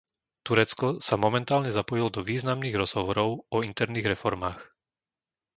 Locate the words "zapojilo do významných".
1.77-2.73